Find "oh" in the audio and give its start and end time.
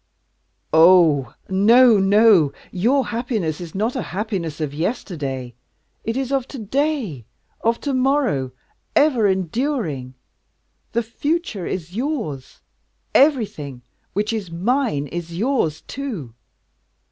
0.73-1.35